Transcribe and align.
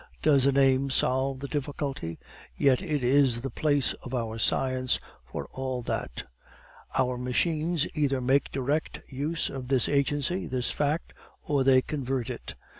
Does 0.23 0.47
a 0.47 0.51
name 0.51 0.89
solve 0.89 1.41
the 1.41 1.47
difficulty? 1.47 2.17
Yet 2.57 2.81
it 2.81 3.03
is 3.03 3.41
the 3.41 3.51
whole 3.55 3.81
of 4.01 4.15
our 4.15 4.39
science 4.39 4.99
for 5.31 5.45
all 5.51 5.83
that. 5.83 6.23
Our 6.97 7.19
machines 7.19 7.85
either 7.93 8.19
make 8.19 8.49
direct 8.51 9.01
use 9.07 9.47
of 9.47 9.67
this 9.67 9.87
agency, 9.87 10.47
this 10.47 10.71
fact, 10.71 11.13
or 11.43 11.63
they 11.63 11.83
convert 11.83 12.31
it. 12.31 12.55